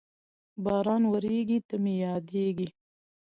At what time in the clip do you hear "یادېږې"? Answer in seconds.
2.05-2.67